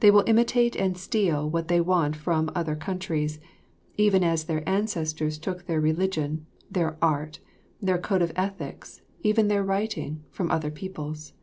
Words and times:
They 0.00 0.10
will 0.10 0.24
imitate 0.26 0.74
and 0.74 0.98
steal 0.98 1.48
what 1.48 1.68
they 1.68 1.80
want 1.80 2.16
from 2.16 2.50
other 2.56 2.74
countries, 2.74 3.38
even 3.96 4.24
as 4.24 4.42
their 4.42 4.68
ancestors 4.68 5.38
took 5.38 5.66
their 5.66 5.80
religion, 5.80 6.44
their 6.68 6.96
art, 7.00 7.38
their 7.80 7.96
code 7.96 8.22
of 8.22 8.32
ethics, 8.34 9.00
even 9.22 9.46
their 9.46 9.62
writing, 9.62 10.24
from 10.32 10.50
other 10.50 10.72
peoples. 10.72 11.34